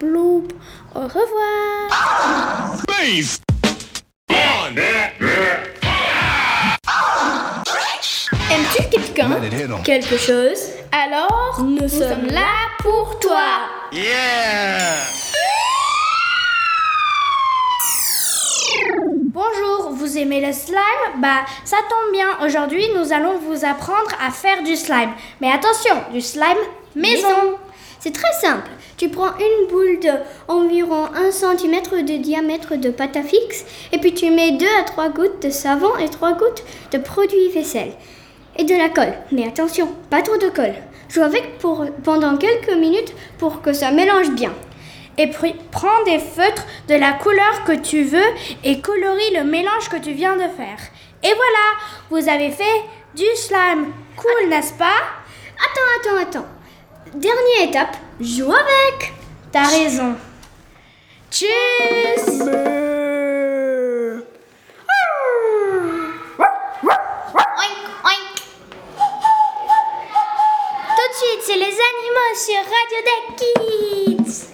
bloop. 0.00 0.52
Au 0.94 1.00
revoir. 1.00 1.88
Aimes-tu 8.50 8.82
quelqu'un? 8.90 9.30
Quelque 9.84 10.16
chose? 10.16 10.77
Alors, 10.92 11.60
Nous, 11.64 11.88
sommes 11.88 12.26
là 12.26 12.48
pour 12.78 13.18
toi. 13.18 13.44
Bonjour, 19.32 19.90
vous 19.92 20.18
aimez 20.18 20.44
le 20.44 20.52
slime? 20.52 20.78
Bah, 21.18 21.44
ça 21.64 21.76
tombe 21.88 22.12
bien. 22.12 22.26
Aujourd'hui, 22.46 22.84
nous 22.96 23.12
allons 23.12 23.38
vous 23.38 23.64
apprendre 23.64 24.10
à 24.26 24.30
faire 24.30 24.62
du 24.62 24.76
slime. 24.76 25.10
Mais 25.40 25.50
attention, 25.52 25.94
du 26.12 26.20
slime 26.20 26.56
maison. 26.94 27.56
C'est 28.00 28.12
très 28.14 28.32
simple. 28.40 28.70
Tu 28.96 29.08
prends 29.10 29.36
une 29.38 29.68
boule 29.68 30.00
de 30.00 30.10
environ 30.48 31.06
1 31.14 31.30
cm 31.30 32.04
de 32.04 32.16
diamètre 32.16 32.76
de 32.76 32.90
pâte 32.90 33.16
à 33.16 33.22
fixe 33.22 33.64
et 33.92 33.98
puis 33.98 34.14
tu 34.14 34.30
mets 34.30 34.52
2 34.52 34.66
à 34.80 34.84
3 34.84 35.10
gouttes 35.10 35.42
de 35.42 35.50
savon 35.50 35.96
et 35.98 36.08
3 36.08 36.32
gouttes 36.32 36.64
de 36.92 36.98
produit 36.98 37.48
vaisselle. 37.52 37.92
Et 38.58 38.64
de 38.64 38.74
la 38.74 38.88
colle. 38.88 39.14
Mais 39.32 39.46
attention, 39.46 39.88
pas 40.10 40.22
trop 40.22 40.36
de 40.36 40.48
colle. 40.48 40.74
Joue 41.08 41.22
avec 41.22 41.58
pour, 41.58 41.86
pendant 42.04 42.36
quelques 42.36 42.76
minutes 42.76 43.14
pour 43.38 43.62
que 43.62 43.72
ça 43.72 43.90
mélange 43.90 44.30
bien. 44.30 44.52
Et 45.16 45.28
puis, 45.28 45.54
prends 45.70 46.04
des 46.04 46.18
feutres 46.18 46.64
de 46.88 46.94
la 46.94 47.12
couleur 47.12 47.64
que 47.64 47.72
tu 47.72 48.04
veux 48.04 48.30
et 48.64 48.80
colorie 48.80 49.34
le 49.34 49.44
mélange 49.44 49.88
que 49.88 49.96
tu 49.96 50.12
viens 50.12 50.34
de 50.36 50.42
faire. 50.42 50.78
Et 51.22 51.34
voilà, 51.34 51.66
vous 52.10 52.28
avez 52.28 52.50
fait 52.50 52.64
du 53.14 53.24
slime. 53.34 53.92
Cool, 54.16 54.48
n'est-ce 54.48 54.74
pas? 54.74 55.00
Attends, 55.58 56.20
attends, 56.20 56.38
attends. 56.40 56.48
Dernière 57.14 57.68
étape, 57.68 57.96
joue 58.20 58.52
avec. 58.52 59.12
T'as 59.50 59.66
raison. 59.66 60.14
Tchuss 61.30 62.87
les 71.58 71.64
animaux 71.64 72.34
sur 72.36 72.60
Radio 72.76 73.00
Deck 73.08 73.36
Kids. 73.38 74.50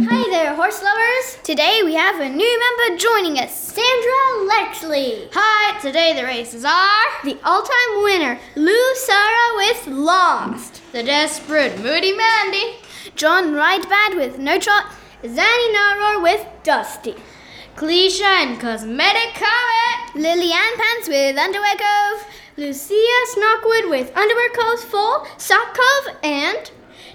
Hi 0.00 0.28
there, 0.30 0.54
horse 0.54 0.82
lovers. 0.82 1.38
Today 1.42 1.80
we 1.82 1.94
have 1.94 2.20
a 2.20 2.28
new 2.28 2.60
member 2.64 2.98
joining 2.98 3.38
us. 3.38 3.72
Sandra 3.72 4.50
Lexley. 4.50 5.28
Hi, 5.32 5.78
today 5.80 6.12
the 6.14 6.24
races 6.24 6.64
are 6.64 7.24
The 7.24 7.38
all-time 7.42 8.02
winner, 8.04 8.38
Lou 8.56 8.94
Sarah 8.96 9.56
with 9.56 9.86
Lost. 9.86 10.82
the 10.92 11.02
desperate 11.02 11.80
Moody 11.80 12.14
Mandy, 12.14 12.76
John 13.16 13.54
Rightbad 13.54 14.16
with 14.16 14.38
No 14.38 14.58
Trot, 14.58 14.84
Zanny 15.24 15.74
Naror 15.74 16.22
with 16.22 16.44
Dusty. 16.64 17.14
Cliche 17.76 18.24
and 18.24 18.60
Cosmetic 18.60 19.32
Comet, 19.34 20.14
Lillian 20.16 20.76
Pants 20.76 21.08
with 21.08 21.38
Underwear 21.38 21.76
Cove, 21.76 22.26
Lucia 22.56 22.94
Snockwood 23.34 23.88
with 23.88 24.14
Underwear 24.16 24.50
Cove 24.50 24.80
Full, 24.80 25.26
Sock 25.38 25.74
Cove, 25.74 26.16
and 26.22 26.70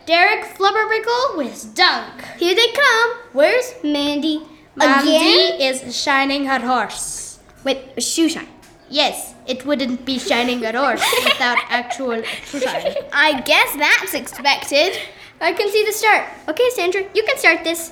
Derek 0.07 0.45
Flubberbickle 0.45 1.37
with 1.37 1.75
Dunk. 1.75 2.23
here 2.39 2.55
they 2.55 2.71
come. 2.71 3.11
Where's 3.33 3.73
Mandy? 3.83 4.41
Mandy 4.75 5.63
is 5.63 5.95
shining 5.95 6.45
her 6.45 6.59
horse. 6.59 7.39
With 7.63 7.77
a 7.97 8.01
shoe 8.01 8.29
shine. 8.29 8.47
Yes, 8.89 9.35
it 9.45 9.65
wouldn't 9.65 10.05
be 10.05 10.17
shining 10.17 10.63
her 10.63 10.75
horse 10.75 11.03
without 11.23 11.57
actual 11.69 12.23
shine. 12.23 12.95
I 13.13 13.41
guess 13.41 13.75
that's 13.75 14.13
expected. 14.13 14.97
I 15.39 15.53
can 15.53 15.69
see 15.69 15.85
the 15.85 15.91
start. 15.91 16.25
Okay, 16.47 16.69
Sandra, 16.71 17.01
you 17.13 17.23
can 17.23 17.37
start 17.37 17.63
this. 17.63 17.91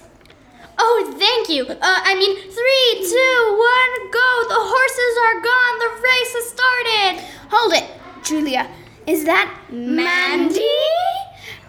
Oh, 0.78 1.16
thank 1.18 1.50
you. 1.50 1.66
Uh, 1.66 1.78
I 1.82 2.16
mean, 2.16 2.36
three, 2.36 3.10
two, 3.10 3.38
one, 3.56 4.12
go. 4.12 4.30
The 4.50 4.62
horses 4.74 5.14
are 5.26 5.38
gone. 5.42 5.76
The 5.80 5.92
race 6.04 6.34
has 6.34 6.48
started. 6.56 7.24
Hold 7.52 7.74
it, 7.74 7.86
Julia. 8.24 8.70
Is 9.08 9.26
that 9.26 9.54
Mandy? 9.72 10.68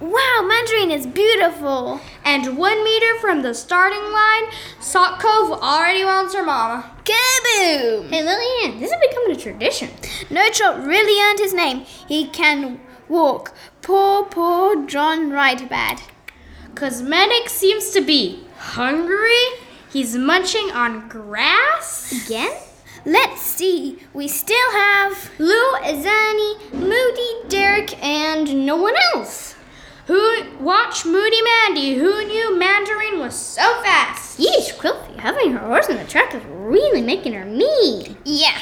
Wow, 0.01 0.45
Mandarin 0.47 0.91
is 0.91 1.07
beautiful. 1.07 2.01
And 2.25 2.59
one 2.59 2.85
meter 2.85 3.19
from 3.21 3.43
the 3.43 3.55
starting 3.55 4.13
line, 4.13 4.45
Sock 4.81 5.21
Cove 5.21 5.53
already 5.53 6.05
wants 6.05 6.35
her 6.35 6.45
mama. 6.45 6.91
Kaboom! 7.05 8.11
Hey, 8.11 8.23
Lillian, 8.23 8.81
this 8.81 8.91
is 8.91 8.97
becoming 9.09 9.37
a 9.37 9.41
tradition. 9.41 9.91
No 10.29 10.49
Trot 10.51 10.85
really 10.85 11.23
earned 11.23 11.39
his 11.39 11.55
name. 11.55 11.81
He 12.09 12.27
can 12.27 12.81
walk. 13.09 13.55
Poor, 13.83 14.25
poor 14.25 14.85
John 14.87 15.31
Rightbad. 15.31 16.03
Cosmetic 16.75 17.49
seems 17.49 17.91
to 17.91 18.01
be 18.01 18.46
hungry. 18.59 19.45
He's 19.93 20.17
munching 20.17 20.71
on 20.73 21.09
grass. 21.09 22.13
Again? 22.27 22.53
Let's 23.05 23.41
see. 23.43 24.01
We 24.13 24.27
still 24.29 24.73
have 24.73 25.31
Lou, 25.39 25.73
Zanny, 25.83 26.73
Moody, 26.73 27.49
Derek, 27.49 28.03
and 28.03 28.67
no 28.67 28.77
one 28.77 28.95
else. 29.15 29.55
Who 30.07 30.43
watch 30.61 31.05
Moody 31.05 31.41
Mandy? 31.43 31.95
Who 31.95 32.25
knew 32.27 32.59
Mandarin 32.59 33.19
was 33.19 33.35
so 33.35 33.63
fast? 33.83 34.39
Yeesh, 34.39 34.77
Quilty, 34.77 35.17
having 35.19 35.53
her 35.53 35.67
horse 35.67 35.89
on 35.89 35.97
the 35.97 36.05
track 36.05 36.35
is 36.35 36.45
really 36.47 37.03
making 37.03 37.33
her 37.35 37.45
mean. 37.45 38.17
yeah. 38.25 38.59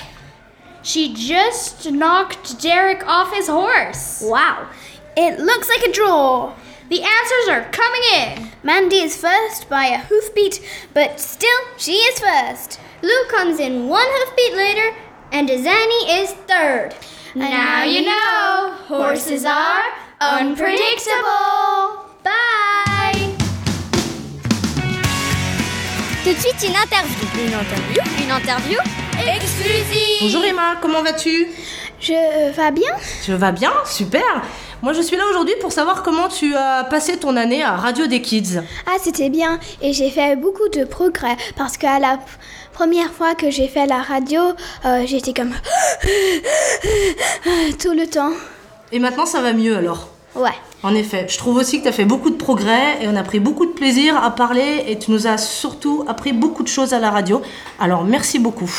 She 0.83 1.15
just 1.15 1.91
knocked 1.91 2.61
Derek 2.61 3.07
off 3.07 3.33
his 3.33 3.49
horse. 3.49 4.23
Wow. 4.23 4.69
It 5.17 5.39
looks 5.41 5.69
like 5.71 5.83
a 5.83 5.91
draw. 5.93 6.55
The 6.91 7.03
answers 7.03 7.49
are 7.49 7.65
coming 7.73 8.03
in. 8.15 8.51
Mandy 8.63 8.97
is 8.97 9.17
first 9.17 9.71
by 9.71 9.87
a 9.87 10.01
hoofbeat, 10.01 10.61
but 10.93 11.19
still 11.19 11.59
she 11.79 11.93
is 11.93 12.21
first. 12.21 12.79
Lou 13.01 13.25
comes 13.31 13.59
in 13.59 13.89
one 13.89 14.07
hoofbeat 14.07 14.55
later, 14.55 14.95
and 15.33 15.49
Zanny 15.49 16.23
is 16.23 16.33
third. 16.47 16.95
now 17.35 17.85
you 17.85 18.05
know, 18.05 18.77
horses 18.87 19.47
are 19.47 19.83
unpredictable. 20.21 22.05
Bye! 22.23 23.35
Tout 26.23 26.35
de 26.35 26.41
suite, 26.41 26.63
une 26.69 26.77
interview. 26.77 27.29
Une 27.39 27.55
interview 27.55 28.03
Une 28.23 28.31
interview 28.31 28.79
exclusive 29.23 30.21
Bonjour 30.21 30.45
Emma, 30.45 30.77
comment 30.81 31.03
vas-tu 31.03 31.49
Je 32.07 32.53
va 32.53 32.71
bien? 32.71 32.91
Je 33.27 33.33
vas 33.33 33.51
bien, 33.51 33.73
super. 33.87 34.21
Moi 34.83 34.93
je 34.93 35.01
suis 35.01 35.17
là 35.17 35.23
aujourd'hui 35.31 35.55
pour 35.63 35.73
savoir 35.73 36.03
comment 36.03 36.29
tu 36.29 36.55
as 36.55 36.85
passé 36.85 37.17
ton 37.17 37.35
année 37.35 37.63
à 37.63 37.77
Radio 37.77 38.07
des 38.07 38.21
Kids. 38.21 38.61
Ah, 38.87 38.97
c'était 39.01 39.31
bien. 39.31 39.59
Et 39.81 39.95
j'ai 39.95 40.11
fait 40.11 40.37
beaucoup 40.37 40.69
de 40.69 40.85
progrès 40.85 41.35
parce 41.57 41.79
qu'à 41.79 41.99
la 41.99 42.19
première 42.75 43.11
fois 43.11 43.35
que 43.35 43.51
j'ai 43.51 43.69
fait 43.69 43.87
la 43.87 44.03
radio, 44.03 44.43
euh, 44.85 45.05
j'étais 45.07 45.33
comme 45.33 45.53
tout 47.83 47.95
le 47.95 48.07
temps. 48.07 48.33
Et 48.93 48.99
maintenant 48.99 49.25
ça 49.25 49.41
va 49.41 49.55
mieux 49.55 49.75
alors? 49.75 50.09
Ouais. 50.35 50.51
En 50.83 50.95
effet, 50.95 51.25
je 51.31 51.39
trouve 51.39 51.57
aussi 51.57 51.79
que 51.79 51.85
tu 51.85 51.89
as 51.89 51.93
fait 51.93 52.05
beaucoup 52.05 52.29
de 52.29 52.37
progrès 52.37 52.99
et 53.01 53.09
on 53.09 53.17
a 53.17 53.23
pris 53.23 53.41
beaucoup 53.41 53.65
de 53.65 53.73
plaisir 53.73 54.23
à 54.23 54.31
parler 54.31 54.85
et 54.89 54.99
tu 54.99 55.11
nous 55.11 55.27
as 55.27 55.39
surtout 55.39 56.05
appris 56.07 56.35
beaucoup 56.35 56.65
de 56.65 56.69
choses 56.69 56.93
à 56.93 56.99
la 56.99 57.11
radio. 57.11 57.41
Alors 57.81 58.05
merci 58.05 58.39
beaucoup. 58.39 58.71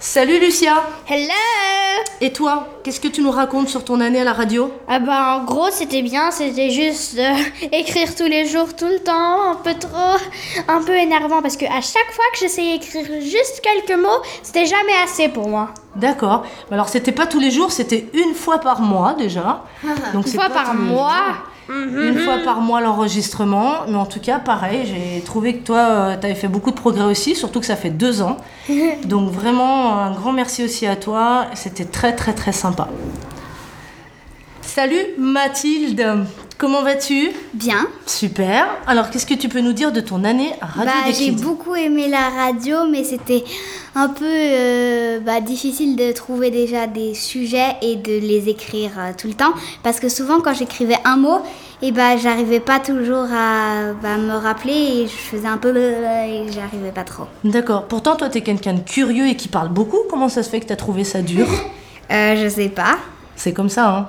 Salut 0.00 0.38
Lucia 0.38 0.84
Hello! 1.08 1.32
Et 2.20 2.32
toi, 2.32 2.68
qu'est-ce 2.84 3.00
que 3.00 3.08
tu 3.08 3.20
nous 3.20 3.32
racontes 3.32 3.68
sur 3.68 3.84
ton 3.84 4.00
année 4.00 4.20
à 4.20 4.24
la 4.24 4.32
radio? 4.32 4.72
Ah 4.86 5.00
bah 5.00 5.40
en 5.40 5.44
gros 5.44 5.72
c'était 5.72 6.02
bien, 6.02 6.30
c'était 6.30 6.70
juste 6.70 7.18
euh, 7.18 7.34
écrire 7.72 8.14
tous 8.14 8.26
les 8.26 8.46
jours, 8.46 8.76
tout 8.76 8.86
le 8.86 9.00
temps, 9.00 9.50
un 9.50 9.56
peu 9.56 9.74
trop, 9.74 10.16
un 10.68 10.82
peu 10.84 10.96
énervant 10.96 11.42
parce 11.42 11.56
que 11.56 11.64
à 11.64 11.80
chaque 11.80 12.12
fois 12.12 12.24
que 12.32 12.38
j'essayais 12.38 12.78
d'écrire 12.78 13.06
juste 13.20 13.60
quelques 13.60 13.98
mots, 13.98 14.22
c'était 14.44 14.66
jamais 14.66 14.94
assez 15.04 15.28
pour 15.30 15.48
moi. 15.48 15.74
D'accord. 15.98 16.44
Alors 16.70 16.88
c'était 16.88 17.12
pas 17.12 17.26
tous 17.26 17.40
les 17.40 17.50
jours, 17.50 17.72
c'était 17.72 18.08
une 18.14 18.34
fois 18.34 18.58
par 18.58 18.80
mois 18.80 19.14
déjà. 19.14 19.64
Donc 20.12 20.26
Une 20.26 20.32
fois 20.32 20.48
par 20.48 20.74
mois. 20.74 21.12
jours. 21.68 22.02
Une 22.02 22.18
fois 22.20 22.38
par 22.44 22.60
mois 22.60 22.80
l'enregistrement. 22.80 23.86
Mais 23.88 23.96
en 23.96 24.06
tout 24.06 24.20
cas, 24.20 24.38
pareil, 24.38 24.86
j'ai 24.86 25.20
trouvé 25.22 25.56
que 25.58 25.66
toi, 25.66 26.16
tu 26.18 26.24
avais 26.26 26.34
fait 26.34 26.48
beaucoup 26.48 26.70
de 26.70 26.76
progrès 26.76 27.04
aussi, 27.04 27.34
surtout 27.36 27.60
que 27.60 27.66
ça 27.66 27.76
fait 27.76 27.90
deux 27.90 28.22
ans. 28.22 28.38
Donc 29.04 29.30
vraiment, 29.30 29.98
un 29.98 30.12
grand 30.12 30.32
merci 30.32 30.64
aussi 30.64 30.86
à 30.86 30.96
toi. 30.96 31.46
C'était 31.54 31.84
très 31.84 32.14
très 32.14 32.32
très 32.32 32.52
sympa. 32.52 32.88
Salut 34.62 35.04
Mathilde, 35.18 36.24
comment 36.58 36.82
vas-tu? 36.82 37.30
Bien. 37.54 37.86
Super. 38.04 38.66
Alors 38.86 39.10
qu'est-ce 39.10 39.26
que 39.26 39.34
tu 39.34 39.48
peux 39.48 39.60
nous 39.60 39.72
dire 39.72 39.92
de 39.92 40.00
ton 40.00 40.24
année 40.24 40.52
à 40.60 40.66
Radio 40.66 40.92
Bah, 40.92 41.12
j'ai 41.16 41.30
beaucoup 41.30 41.74
aimé 41.74 42.08
la 42.08 42.28
radio, 42.28 42.86
mais 42.90 43.04
c'était 43.04 43.44
un 43.94 44.08
peu 44.08 44.24
euh, 44.26 45.20
bah, 45.20 45.40
difficile 45.40 45.96
de 45.96 46.12
trouver 46.12 46.50
déjà 46.50 46.86
des 46.86 47.14
sujets 47.14 47.76
et 47.80 47.96
de 47.96 48.18
les 48.18 48.48
écrire 48.48 48.90
euh, 48.98 49.12
tout 49.16 49.28
le 49.28 49.34
temps. 49.34 49.52
Parce 49.82 50.00
que 50.00 50.08
souvent, 50.08 50.40
quand 50.40 50.52
j'écrivais 50.52 50.98
un 51.04 51.16
mot, 51.16 51.38
et 51.80 51.92
bah, 51.92 52.16
j'arrivais 52.16 52.60
pas 52.60 52.80
toujours 52.80 53.26
à 53.32 53.92
bah, 54.02 54.16
me 54.16 54.34
rappeler 54.34 54.72
et 54.72 55.06
je 55.06 55.12
faisais 55.12 55.46
un 55.46 55.58
peu 55.58 55.74
et 55.76 56.50
j'arrivais 56.50 56.90
pas 56.92 57.04
trop. 57.04 57.24
D'accord. 57.44 57.84
Pourtant, 57.84 58.16
toi, 58.16 58.28
tu 58.28 58.38
es 58.38 58.40
quelqu'un 58.40 58.74
de 58.74 58.80
curieux 58.80 59.28
et 59.28 59.36
qui 59.36 59.46
parle 59.46 59.68
beaucoup. 59.68 59.98
Comment 60.10 60.28
ça 60.28 60.42
se 60.42 60.50
fait 60.50 60.58
que 60.58 60.66
tu 60.66 60.72
as 60.72 60.76
trouvé 60.76 61.04
ça 61.04 61.22
dur? 61.22 61.46
Euh, 62.10 62.42
je 62.42 62.48
sais 62.48 62.70
pas. 62.70 62.96
C'est 63.36 63.52
comme 63.52 63.68
ça, 63.68 63.90
hein 63.90 64.08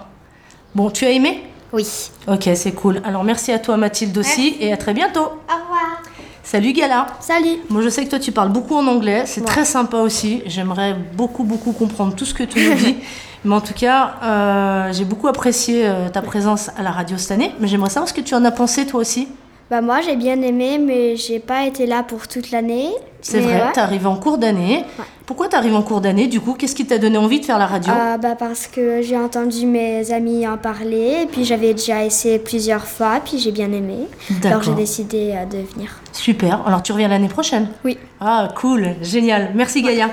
Bon, 0.74 0.90
tu 0.90 1.04
as 1.04 1.12
aimé? 1.12 1.44
Oui. 1.74 2.10
Ok, 2.28 2.50
c'est 2.56 2.72
cool. 2.72 3.02
Alors 3.04 3.24
merci 3.24 3.52
à 3.52 3.60
toi 3.60 3.78
Mathilde 3.78 4.18
aussi 4.18 4.58
et 4.60 4.74
à 4.74 4.78
très 4.78 4.94
bientôt. 4.94 5.22
Au 5.22 5.62
revoir. 5.62 6.02
Salut 6.44 6.74
Gala. 6.74 7.08
Salut. 7.20 7.58
Moi 7.70 7.82
je 7.82 7.90
sais 7.90 8.04
que 8.06 8.10
toi 8.10 8.20
tu 8.20 8.32
parles 8.32 8.50
beaucoup 8.50 8.76
en 8.76 8.88
anglais, 8.88 9.24
c'est 9.26 9.46
très 9.46 9.66
sympa 9.66 9.98
aussi. 9.98 10.42
J'aimerais 10.46 10.96
beaucoup 11.14 11.44
beaucoup 11.44 11.74
comprendre 11.74 12.16
tout 12.16 12.26
ce 12.26 12.34
que 12.34 12.44
tu 12.44 12.68
nous 12.68 12.76
dis. 12.76 12.98
Mais 13.46 13.56
en 13.56 13.62
tout 13.62 13.74
cas, 13.74 14.16
euh, 14.22 14.92
j'ai 14.92 15.06
beaucoup 15.06 15.28
apprécié 15.28 15.88
euh, 15.88 16.10
ta 16.10 16.22
présence 16.22 16.70
à 16.78 16.84
la 16.84 16.92
radio 16.92 17.18
cette 17.18 17.32
année. 17.32 17.54
Mais 17.60 17.68
j'aimerais 17.68 17.90
savoir 17.90 18.10
ce 18.10 18.14
que 18.14 18.22
tu 18.22 18.36
en 18.36 18.44
as 18.44 18.52
pensé 18.52 18.86
toi 18.86 19.00
aussi. 19.00 19.30
Bah 19.70 19.82
moi 19.82 20.02
j'ai 20.02 20.16
bien 20.16 20.42
aimé, 20.42 20.80
mais 20.80 21.16
j'ai 21.16 21.40
pas 21.40 21.66
été 21.66 21.86
là 21.86 22.02
pour 22.02 22.28
toute 22.28 22.50
l'année. 22.50 22.90
C'est 23.22 23.40
vrai, 23.40 23.62
ouais. 23.62 23.80
arrivé 23.80 24.08
en 24.08 24.16
cours 24.16 24.40
d'année. 24.40 24.84
Pourquoi 25.28 25.48
t'es 25.48 25.58
arrivé 25.58 25.76
en 25.76 25.84
cours 25.84 26.02
d'année 26.02 26.28
du 26.28 26.40
coup? 26.40 26.54
Qu'est-ce 26.54 26.74
qui 26.74 26.88
t'a 26.88 26.98
donné 26.98 27.20
envie 27.20 27.40
de 27.40 27.46
faire 27.46 27.60
la 27.60 27.68
radio? 27.68 27.94
Ah, 27.96 28.18
bah 28.18 28.34
parce 28.34 28.66
que 28.66 29.04
j'ai 29.04 29.16
entendu 29.16 29.68
mes 29.68 30.12
amis 30.12 30.48
en 30.48 30.58
parler, 30.58 31.20
et 31.24 31.26
puis 31.28 31.46
j'avais 31.46 31.74
déjà 31.76 32.04
essayé 32.04 32.40
plusieurs 32.40 32.86
fois, 32.86 33.20
puis 33.24 33.38
j'ai 33.38 33.52
bien 33.52 33.72
aimé. 33.72 34.08
Alors 34.44 34.64
j'ai 34.64 34.74
décidé 34.74 35.36
euh, 35.36 35.46
de 35.46 35.58
venir. 35.74 36.00
Super. 36.14 36.66
Alors 36.66 36.82
tu 36.82 36.92
reviens 36.92 37.10
l'année 37.10 37.28
prochaine? 37.28 37.68
Oui. 37.86 38.00
Ah, 38.20 38.48
cool, 38.60 38.96
génial. 39.04 39.52
Merci 39.54 39.84
Gaïa. 39.84 40.10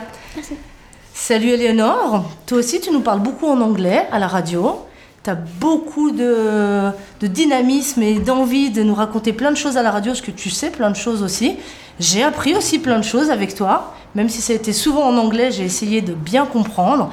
Salut 1.14 1.48
Eleonore. 1.48 2.24
Toi 2.44 2.58
aussi, 2.58 2.78
tu 2.82 2.90
nous 2.90 3.00
parles 3.00 3.20
beaucoup 3.20 3.46
en 3.46 3.58
anglais 3.62 4.06
à 4.12 4.18
la 4.18 4.26
radio. 4.26 4.80
Tu 5.26 5.30
as 5.30 5.34
beaucoup 5.34 6.12
de, 6.12 6.92
de 7.20 7.26
dynamisme 7.26 8.00
et 8.00 8.20
d'envie 8.20 8.70
de 8.70 8.84
nous 8.84 8.94
raconter 8.94 9.32
plein 9.32 9.50
de 9.50 9.56
choses 9.56 9.76
à 9.76 9.82
la 9.82 9.90
radio, 9.90 10.12
parce 10.12 10.20
que 10.20 10.30
tu 10.30 10.50
sais 10.50 10.70
plein 10.70 10.88
de 10.88 10.94
choses 10.94 11.20
aussi. 11.24 11.56
J'ai 11.98 12.22
appris 12.22 12.54
aussi 12.54 12.78
plein 12.78 13.00
de 13.00 13.04
choses 13.04 13.30
avec 13.30 13.56
toi. 13.56 13.92
Même 14.14 14.28
si 14.28 14.40
ça 14.40 14.52
a 14.52 14.56
été 14.56 14.72
souvent 14.72 15.02
en 15.02 15.16
anglais, 15.16 15.50
j'ai 15.50 15.64
essayé 15.64 16.00
de 16.00 16.14
bien 16.14 16.46
comprendre. 16.46 17.10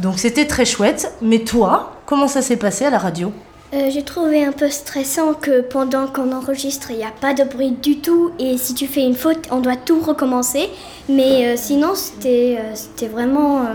Donc 0.00 0.18
c'était 0.18 0.48
très 0.48 0.64
chouette. 0.64 1.12
Mais 1.22 1.38
toi, 1.44 1.92
comment 2.04 2.26
ça 2.26 2.42
s'est 2.42 2.56
passé 2.56 2.84
à 2.84 2.90
la 2.90 2.98
radio? 2.98 3.32
Euh, 3.74 3.90
j'ai 3.90 4.02
trouvé 4.02 4.44
un 4.44 4.50
peu 4.50 4.68
stressant 4.68 5.32
que 5.32 5.60
pendant 5.60 6.08
qu'on 6.08 6.32
enregistre, 6.32 6.90
il 6.90 6.96
n'y 6.96 7.04
a 7.04 7.12
pas 7.20 7.32
de 7.32 7.44
bruit 7.44 7.70
du 7.70 7.98
tout 7.98 8.32
et 8.40 8.58
si 8.58 8.74
tu 8.74 8.88
fais 8.88 9.02
une 9.02 9.14
faute, 9.14 9.46
on 9.52 9.60
doit 9.60 9.76
tout 9.76 10.00
recommencer. 10.00 10.68
Mais 11.08 11.46
euh, 11.46 11.54
sinon, 11.56 11.94
c'était 11.94 12.58
euh, 12.58 13.08
vraiment 13.08 13.66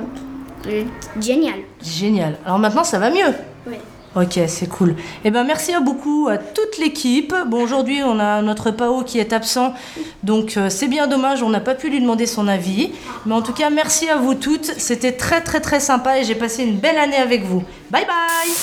génial. 1.22 1.60
Génial. 1.82 2.36
Alors 2.46 2.60
maintenant, 2.60 2.84
ça 2.84 3.00
va 3.00 3.10
mieux 3.10 3.34
Oui. 3.68 3.78
Ok, 4.16 4.40
c'est 4.48 4.68
cool. 4.68 4.96
Eh 5.26 5.30
ben, 5.30 5.44
merci 5.44 5.74
à 5.74 5.80
beaucoup 5.80 6.28
à 6.28 6.40
toute 6.40 6.80
l'équipe. 6.80 7.36
Bon, 7.48 7.62
aujourd'hui, 7.62 8.02
on 8.04 8.20
a 8.20 8.42
notre 8.42 8.72
Pao 8.72 9.04
qui 9.04 9.20
est 9.20 9.32
absent, 9.32 9.76
donc 10.24 10.58
euh, 10.58 10.70
c'est 10.72 10.88
bien 10.88 11.06
dommage, 11.06 11.44
on 11.44 11.50
n'a 11.50 11.60
pas 11.60 11.76
pu 11.76 11.90
lui 11.90 12.02
demander 12.02 12.26
son 12.26 12.48
avis. 12.48 12.94
Mais 13.28 13.36
en 13.36 13.44
tout 13.44 13.54
cas, 13.54 13.70
merci 13.70 14.10
à 14.10 14.16
vous 14.16 14.34
toutes. 14.34 14.66
C'était 14.66 15.12
très, 15.12 15.42
très, 15.42 15.60
très 15.60 15.80
sympa 15.80 16.18
et 16.18 16.24
j'ai 16.24 16.34
passé 16.34 16.64
une 16.64 16.78
belle 16.80 16.98
année 16.98 17.18
avec 17.18 17.44
vous. 17.44 17.64
Bye 17.92 18.08
bye 18.08 18.54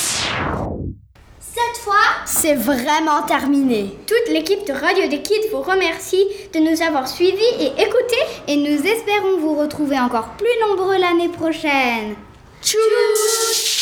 Cette 1.39 1.83
fois, 1.85 2.03
c'est 2.27 2.55
vraiment 2.55 3.23
terminé. 3.23 3.97
Toute 4.09 4.35
l'équipe 4.35 4.67
de 4.67 4.73
Radio 4.73 5.07
des 5.09 5.23
Kids 5.23 5.51
vous 5.53 5.63
remercie 5.63 6.25
de 6.53 6.59
nous 6.59 6.83
avoir 6.83 7.07
suivis 7.07 7.55
et 7.61 7.81
écoutés. 7.81 8.25
Et 8.49 8.57
nous 8.57 8.85
espérons 8.85 9.39
vous 9.39 9.55
retrouver 9.55 10.01
encore 10.01 10.31
plus 10.37 10.69
nombreux 10.69 10.99
l'année 10.99 11.29
prochaine. 11.29 12.17
Tchuss 12.61 13.74